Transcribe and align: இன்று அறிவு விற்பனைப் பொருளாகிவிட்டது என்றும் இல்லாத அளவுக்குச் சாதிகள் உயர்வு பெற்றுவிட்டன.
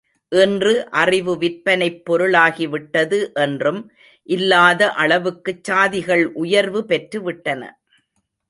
இன்று 0.31 0.71
அறிவு 0.91 1.33
விற்பனைப் 1.37 1.99
பொருளாகிவிட்டது 2.05 3.19
என்றும் 3.35 3.81
இல்லாத 4.29 4.91
அளவுக்குச் 4.97 5.63
சாதிகள் 5.63 6.25
உயர்வு 6.37 6.81
பெற்றுவிட்டன. 6.87 7.61